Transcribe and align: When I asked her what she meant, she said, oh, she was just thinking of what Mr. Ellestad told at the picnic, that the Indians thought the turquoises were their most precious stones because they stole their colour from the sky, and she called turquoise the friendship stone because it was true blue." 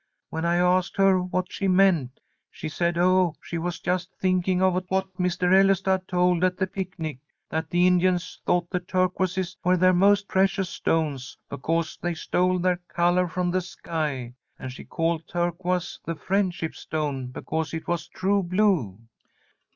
When 0.31 0.45
I 0.45 0.55
asked 0.55 0.97
her 0.97 1.21
what 1.21 1.51
she 1.51 1.67
meant, 1.67 2.19
she 2.49 2.67
said, 2.69 2.97
oh, 2.97 3.35
she 3.39 3.59
was 3.59 3.79
just 3.79 4.11
thinking 4.15 4.59
of 4.59 4.83
what 4.89 5.15
Mr. 5.17 5.53
Ellestad 5.53 6.07
told 6.07 6.43
at 6.43 6.57
the 6.57 6.65
picnic, 6.65 7.19
that 7.51 7.69
the 7.69 7.85
Indians 7.85 8.41
thought 8.43 8.67
the 8.71 8.79
turquoises 8.79 9.55
were 9.63 9.77
their 9.77 9.93
most 9.93 10.27
precious 10.27 10.69
stones 10.71 11.37
because 11.49 11.99
they 12.01 12.15
stole 12.15 12.57
their 12.57 12.77
colour 12.87 13.27
from 13.27 13.51
the 13.51 13.61
sky, 13.61 14.33
and 14.57 14.73
she 14.73 14.85
called 14.85 15.27
turquoise 15.27 15.99
the 16.03 16.15
friendship 16.15 16.73
stone 16.73 17.27
because 17.27 17.71
it 17.71 17.87
was 17.87 18.07
true 18.07 18.41
blue." 18.41 18.97